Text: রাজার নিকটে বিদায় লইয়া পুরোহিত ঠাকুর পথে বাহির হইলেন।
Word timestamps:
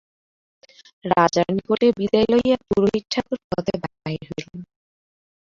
রাজার 1.05 1.47
নিকটে 1.55 1.87
বিদায় 1.97 2.27
লইয়া 2.31 2.57
পুরোহিত 2.67 3.05
ঠাকুর 3.13 3.39
পথে 3.49 3.73
বাহির 3.83 4.21
হইলেন। 4.29 4.59